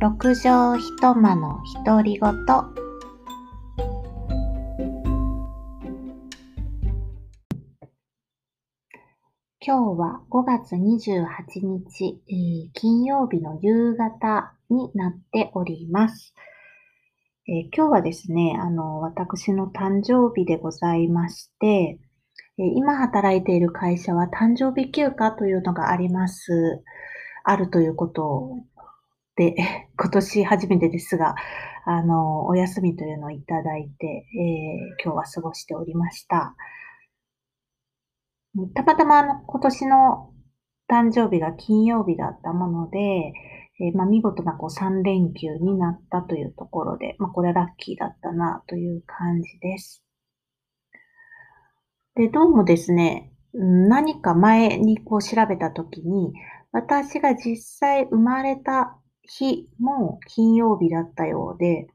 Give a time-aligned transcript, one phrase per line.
[0.00, 2.30] 六畳一間の独り言
[9.60, 16.32] 今日は5月28日、えー金曜日の夕方になっております。
[17.48, 21.98] えー今日はですね、あの、私の誕生日でございまして、
[22.56, 26.84] えー今働いている会社は誕生日休暇というのがあります。
[27.42, 28.60] あるということ
[29.38, 29.54] で、
[29.96, 31.36] 今年初めてですが、
[31.86, 36.54] あの、お休みというのをいただいて、えー今日は過ごしておりました。
[38.74, 40.32] たまたまあの今年の
[40.90, 50.02] 誕生日が金曜日だったもので、えーまあ、見事なこう3連休になったというところで、まあ、これはラッキーだったなという感じです。
[52.16, 56.32] で、どうもですね、何か前にこう調べたときに、
[56.72, 58.97] 私が実際生まれた
[59.28, 61.88] 日も金曜日だったようで、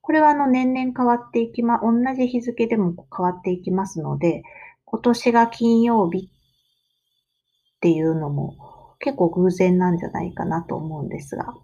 [0.00, 4.42] これはあの年々変わっていきま、同じ日付でも変わっていきますので、
[4.84, 8.56] 今年が金曜日っていうのも
[9.00, 11.54] 結構偶然なんじゃないかなと思うんですが、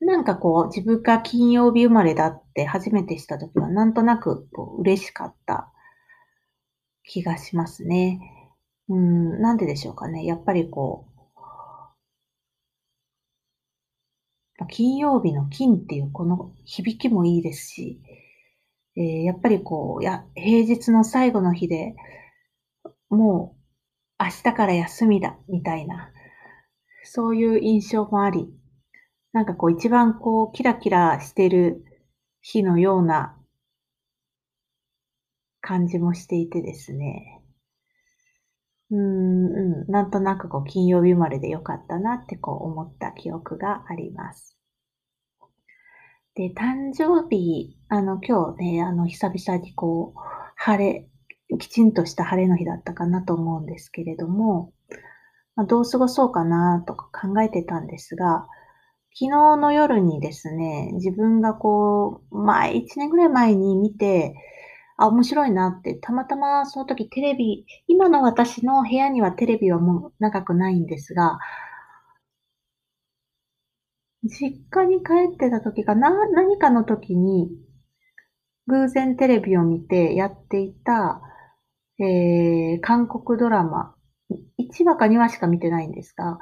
[0.00, 5.72] なんかこう自分が金曜日生まれだって初めてしたときはなんとなくこう嬉しかった
[7.02, 8.20] 気がしますね。
[8.88, 10.24] うん、なんででしょうかね。
[10.24, 11.16] やっぱりこう、
[14.55, 18.00] まあ金曜日の金っていうこの響きもいいですし、
[18.96, 21.94] えーやっぱりこう、や、平日の最後の日で
[23.10, 23.56] も
[24.18, 26.10] う明日から休みだ、みたいな、
[27.04, 28.48] そういう印象もあり、
[29.32, 31.84] なんかこう一番こうキラキラしてる
[32.40, 33.36] 日のような
[35.60, 37.42] 感じもしていてですね。
[38.90, 44.55] うん、うん、なんとなくこう金曜日生まれでよかったなってこう思った記憶があります。
[46.36, 50.20] で、誕生日、あの今日ね、あの久々にこう
[50.56, 51.08] 晴れ、
[51.58, 54.70] きちんとした晴れの日だったかなと思うんですけれども、
[55.54, 58.46] まあ、どう過ごそうかなとか考えてたんですが、
[59.18, 64.34] 昨日の夜にですね、自分がこう、前、1年ぐらい前に見て、
[64.98, 71.38] あ、面白いなって、たまたまその時テレビ、今の私の部屋にはテレビはもう長くないんですが、
[74.28, 77.50] 実家に帰ってた時かな、何かの時に、
[78.68, 81.20] 偶然テレビを見てやっていた、
[81.98, 83.94] えー、韓国ドラマ、
[84.58, 86.38] 1話か2話しか見てないんですが、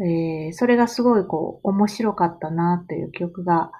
[0.00, 3.70] えーそれがすごいこう面白かったなという記憶が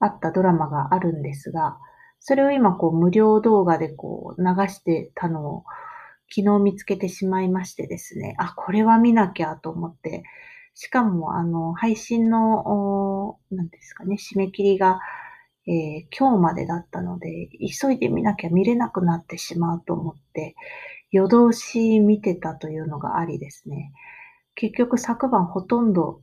[0.00, 1.76] あったドラマがあるんですが、
[2.20, 5.64] それを今こう無料動画でこう流してたのを
[6.34, 10.22] 昨日見つけてしまいましてですね、あ、これは見なきゃと思って、
[10.74, 15.00] しかもあの配信の、おなんですかね、締め切りが、
[15.66, 17.48] えー今日までだったので、
[17.80, 20.54] 急いで見なきゃ見れなくなってしまうと思って、
[21.10, 23.92] 夜通し見てたというのがありですね。
[24.54, 26.20] 結局昨晩ほとんど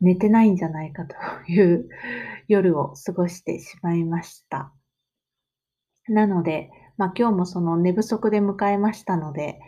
[0.00, 1.14] 寝てないんじゃないかと
[1.50, 1.88] いう
[2.48, 4.72] 夜を過ごしてしまいました。
[6.08, 9.58] なので、まあ今日もその寝不足で迎えましたので、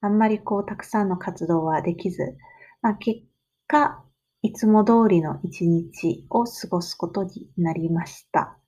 [0.00, 2.36] あんまりこうたくさんの活動はできず、
[2.84, 3.22] まあ結
[3.66, 4.04] 果、
[4.42, 8.58] いつも通りの一日を過ごすことになりました。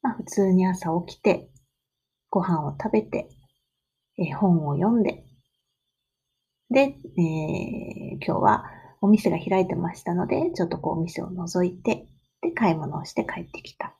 [0.00, 1.50] まあ普通に朝起きて、
[2.30, 3.28] ご飯を食べて、
[4.16, 5.26] え本を読んで、
[6.70, 8.64] で、えー今日は
[9.02, 12.06] お店が開いてましたので、ちょっとこうお店を覗いて、
[12.40, 13.94] で、買い物をして帰ってきた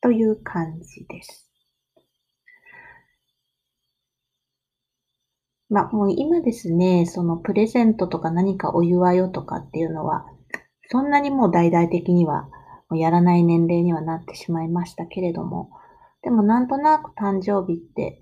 [0.00, 1.45] という感じです。
[5.68, 10.26] まあ、もう今ですね、そのプレゼントとか何かお祝いをとかっていうのは、
[10.88, 12.48] そんなにもう大々的には
[12.92, 15.70] やらない年齢にはなってしまいましたけれども、
[16.22, 18.20] でもなんとなく誕生日って、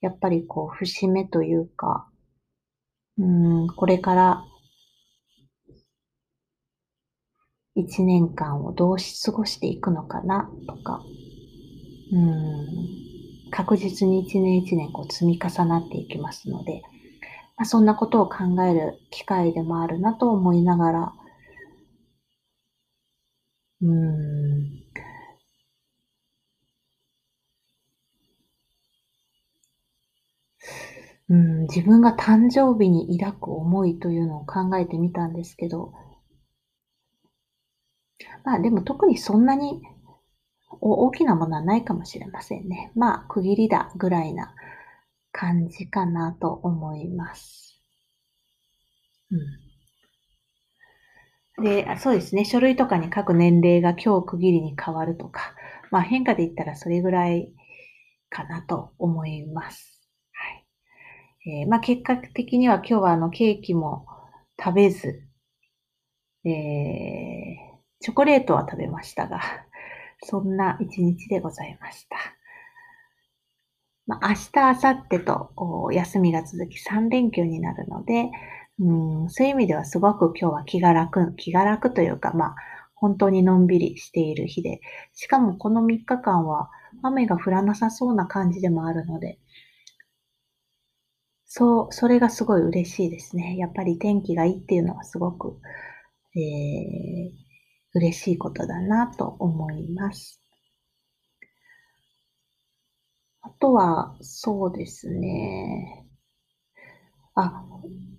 [0.00, 2.08] やっぱりこう節目というか、
[3.18, 4.44] うん、これから
[7.74, 11.00] 一年間をどう過ごしていくのかなとか、
[12.12, 13.11] うん、
[13.52, 16.82] 確実に一年一年こう積み重なっていきますので、
[17.56, 21.12] まあ、そんなことを考える機会でもあるなと思いながら、
[23.82, 24.82] うん、
[31.28, 35.92] うん、自分が誕生日に抱く思いというのを考えてみたんですけど、
[38.44, 39.82] まあでも特にそんなに
[40.80, 42.92] 大きなものはないかもしれませんね。
[42.94, 44.54] まあ区切りだぐらいな
[45.32, 47.80] 感じかなと思います。
[49.30, 49.36] う
[51.62, 51.64] ん。
[51.64, 55.54] で、そうですね、書類とかに書く年齢が今日区切りに変わるとか、
[55.90, 57.52] まあ変化で言ったらそれぐらい
[58.30, 60.00] かなと思います。
[60.32, 61.60] はい。
[61.62, 64.06] えー、まあ結果的には今日はあのケーキも
[64.62, 65.22] 食べず、
[66.44, 66.52] えー、
[68.00, 69.40] チョコレートは食べましたが、
[70.22, 72.16] そんな一日でございました。
[74.06, 78.30] まあ、明日、明後日と休みが続き3連休になるので、
[78.78, 82.54] うん、そういう意味ではすごく今日は気が楽、気が楽というか、まあ、
[82.94, 84.80] 本当にのんびりしている日で、
[85.14, 86.70] しかもこの3日間は
[87.02, 89.38] 雨が降らなさそうな感じでもあるので、
[91.44, 93.56] そう、それがすごい嬉しいですね。
[93.58, 95.58] やっぱり天気がいいっていうのはすごく、
[96.34, 97.41] えー、
[97.94, 100.40] 嬉しいことだなと思います。
[103.42, 106.08] あとは、そうですね。
[107.34, 107.66] あ、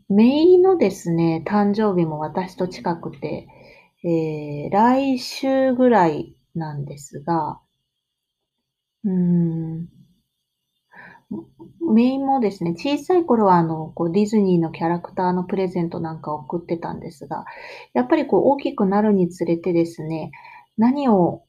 [0.08, 3.48] 姪のですね、誕生日も私と近くて、
[4.04, 7.60] えー、来週ぐらいなんですが、
[9.06, 9.88] うーん、
[11.94, 17.45] メインもですね、小さい頃はあの、こうディズニーのキャラクターのプレゼントなんかを送ってたんですが、
[17.94, 20.31] やっぱりこう大きくなるにつれてですね、
[20.77, 21.44] 何を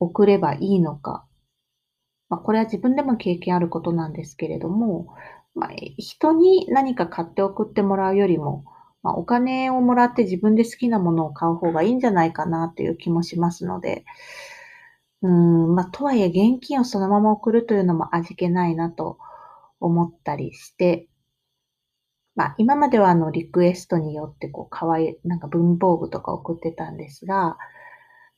[0.00, 1.26] 送ればいいのか。
[2.28, 5.08] まあ、これは自分でも経験あることなんですけれども、
[5.54, 8.64] まあ、人に何か買って送ってもらうよりも、
[9.02, 14.04] まあ、お金をもらって自分で好きなものを買う方がいいんじゃないかなという気もしますので、
[15.22, 19.18] うん、まあ、とはいえ現金をそのまま送るというのも味気ないなと
[19.80, 21.08] 思ったりして、
[22.36, 27.56] まあ、今まではあの、リクエストによって、こう、かわい、なんか文房具とか送ってたんですが、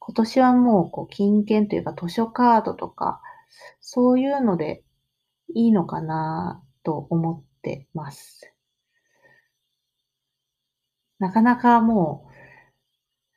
[0.00, 3.20] 今年はもう、こう、金券というか図書カードとか、
[3.81, 4.84] そういうので
[5.55, 8.52] いいのかなと思ってます。
[11.19, 12.26] なかなかも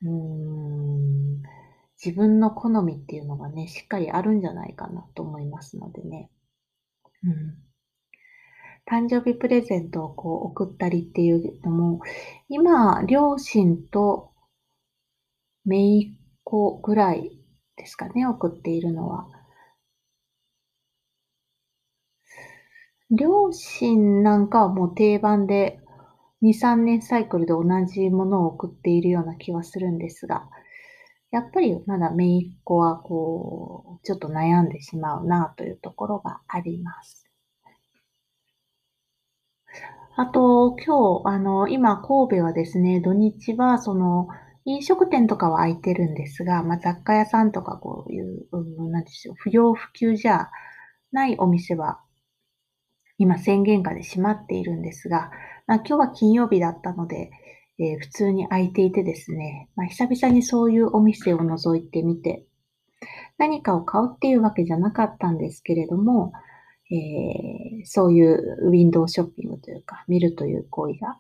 [0.02, 0.59] う、うん、
[2.04, 6.30] 自分の好みっていうのがね、しっかりあるんじゃないかなと思いますのでね。
[7.24, 7.70] うん。
[8.90, 12.00] 誕生日プレゼントをこう送ったりっていうのも、
[12.48, 14.32] 今、両親と
[15.66, 17.38] 姪っ子ぐらい
[17.76, 19.28] ですかね、送っているのは。
[23.12, 25.80] 両親なんかはもう定番で
[26.42, 30.50] 2、3年サイクルで同じものを送っているような気はするんですが、
[31.32, 37.30] やっぱりまだ姪っ子はこう、ちょっと悩んでしまうなというところがあります。
[40.16, 44.28] あと、今日、あの、今、神戸はですね、土日は、その、
[44.66, 50.50] 飲食店とかは空いてるんですが、まあ、雑貨屋さんとかこういう、うん、なんでしょう、不要不急じゃ
[51.12, 52.02] ないお店は、
[53.18, 55.32] 今宣言下で閉まっているんですが、
[55.68, 57.32] まあ、今日は金曜日だったので、
[57.80, 62.46] えー、普通に空いていてですね、まあ、久々にそういうお店を覗いてみて、
[63.38, 66.34] 何かを買うっていうわけじゃなかったんですけれども、
[66.92, 71.18] えー、そういうウィンドウショッピングというか、見るという行為が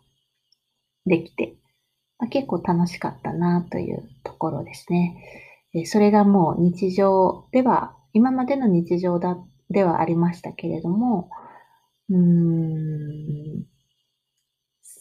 [1.06, 1.56] できて、
[2.18, 5.16] まあ、結構楽しかったなというところですね。
[5.74, 9.38] えー、それがもう日常では、今までの日常だ
[9.70, 11.30] ではありましたけれども、
[12.10, 13.38] うーん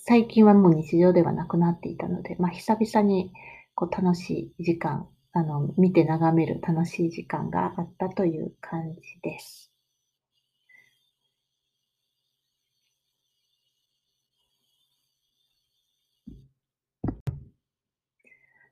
[0.08, 3.30] 最近はもう日常ではなくなっていたので、まあ、久々に
[3.74, 9.70] こう楽しい時間、あの、見て眺める楽しい時間があったという感じです。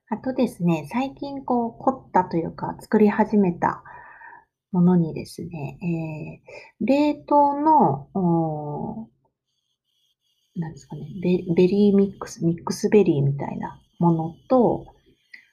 [0.09, 3.83] あとですね、最近こう凝ったというか作り始めた
[4.71, 6.41] ものにですね、
[6.81, 8.07] えー、冷凍の
[10.57, 14.85] なんですかね、ベリーミックス、ミックスベリーみたいなものと、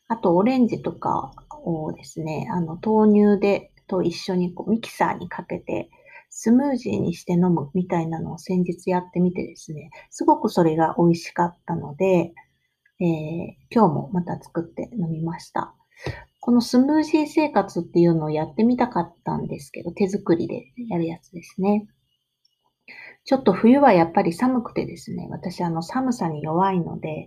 [0.08, 1.32] あとオレンジとか
[1.64, 5.90] をですね、あの豆乳でと一緒にこうミキサーにかけて
[6.30, 12.32] スムージーにして飲むみたいなのを先日やってみてですね、すごくそれが美味しかったので、
[13.00, 13.04] えー、
[13.70, 15.74] 今日もまた作って飲みました。
[16.40, 21.86] このスムージー生活っていうのをやってみたかったんですけど、手作りでやるやつですね。
[23.24, 27.26] ちょっと冬はやっぱり寒くてですね、私あの寒さに弱いので、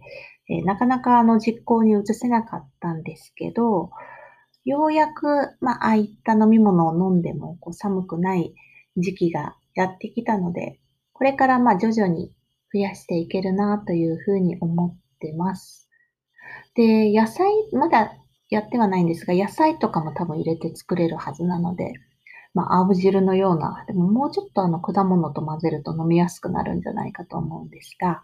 [0.49, 3.89] えー、なかなかあの実行に移せなかったんですけど、
[4.63, 5.27] ようやく、
[5.59, 8.53] まあ、ああいった飲み物を飲んでもこう寒くない
[8.97, 10.79] 時期がやってきたので、
[11.13, 12.31] これからまあ徐々に
[12.73, 15.89] 増やしていけるなというふうに思ってます。
[16.75, 18.13] で、野菜、まだ
[18.49, 21.93] やってはないんですが、野菜とかも多分入れて作れるはずなので、
[22.53, 28.23] まあ、青汁のような、でももうちょっとあの果物と混ぜると飲みやすくなるんじゃないかと思うんですが、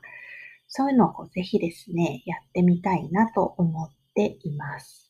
[0.68, 5.04] そういうのをこうぜひですね、やってみたいなと思っています。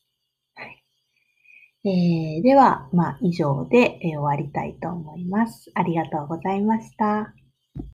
[1.86, 5.70] えー、では、まあ、以上で、え、終わりたいと思います。
[5.74, 7.43] ありがとうございました。